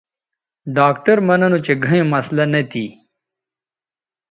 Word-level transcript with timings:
ڈاکٹر 0.75 1.17
مہ 1.27 1.35
ننو 1.39 1.59
چہ 1.65 1.73
گھئیں 1.85 2.05
مسلہ 2.13 2.45
نہ 2.53 2.61
تھی 2.71 2.85